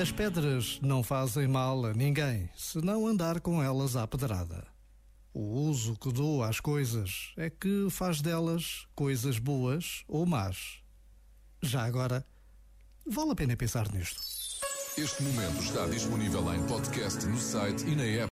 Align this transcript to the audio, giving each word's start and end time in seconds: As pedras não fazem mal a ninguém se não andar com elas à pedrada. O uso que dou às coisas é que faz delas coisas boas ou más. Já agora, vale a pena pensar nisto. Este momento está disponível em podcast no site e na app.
As 0.00 0.10
pedras 0.10 0.80
não 0.82 1.02
fazem 1.02 1.46
mal 1.46 1.86
a 1.86 1.92
ninguém 1.92 2.50
se 2.56 2.78
não 2.78 3.06
andar 3.06 3.40
com 3.40 3.62
elas 3.62 3.94
à 3.94 4.04
pedrada. 4.06 4.66
O 5.32 5.40
uso 5.68 5.96
que 5.96 6.12
dou 6.12 6.42
às 6.42 6.58
coisas 6.58 7.32
é 7.36 7.48
que 7.48 7.86
faz 7.88 8.20
delas 8.20 8.86
coisas 8.94 9.38
boas 9.38 10.02
ou 10.08 10.26
más. 10.26 10.82
Já 11.62 11.84
agora, 11.84 12.26
vale 13.06 13.30
a 13.30 13.34
pena 13.34 13.56
pensar 13.56 13.90
nisto. 13.92 14.20
Este 14.98 15.22
momento 15.22 15.62
está 15.62 15.86
disponível 15.86 16.52
em 16.52 16.66
podcast 16.66 17.24
no 17.24 17.38
site 17.38 17.86
e 17.86 17.94
na 17.94 18.02
app. 18.04 18.20